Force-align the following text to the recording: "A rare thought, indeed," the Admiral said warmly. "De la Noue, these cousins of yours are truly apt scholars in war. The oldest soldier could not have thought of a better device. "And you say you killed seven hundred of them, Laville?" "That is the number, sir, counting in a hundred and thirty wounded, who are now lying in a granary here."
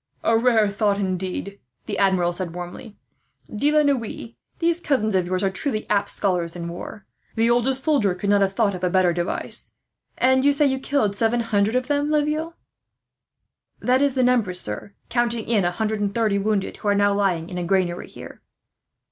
"A 0.23 0.35
rare 0.35 0.67
thought, 0.67 0.97
indeed," 0.97 1.59
the 1.85 1.99
Admiral 1.99 2.33
said 2.33 2.55
warmly. 2.55 2.95
"De 3.55 3.71
la 3.71 3.83
Noue, 3.83 4.33
these 4.57 4.81
cousins 4.81 5.13
of 5.13 5.27
yours 5.27 5.43
are 5.43 5.51
truly 5.51 5.87
apt 5.91 6.09
scholars 6.09 6.55
in 6.55 6.67
war. 6.69 7.05
The 7.35 7.51
oldest 7.51 7.83
soldier 7.83 8.15
could 8.15 8.31
not 8.31 8.41
have 8.41 8.53
thought 8.53 8.73
of 8.73 8.83
a 8.83 8.89
better 8.89 9.13
device. 9.13 9.73
"And 10.17 10.43
you 10.43 10.53
say 10.53 10.65
you 10.65 10.79
killed 10.79 11.15
seven 11.15 11.41
hundred 11.41 11.75
of 11.75 11.85
them, 11.87 12.09
Laville?" 12.09 12.55
"That 13.79 14.01
is 14.01 14.15
the 14.15 14.23
number, 14.23 14.55
sir, 14.55 14.93
counting 15.09 15.47
in 15.47 15.63
a 15.65 15.69
hundred 15.69 15.99
and 15.99 16.15
thirty 16.15 16.39
wounded, 16.39 16.77
who 16.77 16.87
are 16.87 16.95
now 16.95 17.13
lying 17.13 17.47
in 17.51 17.59
a 17.59 17.63
granary 17.63 18.07
here." 18.07 18.41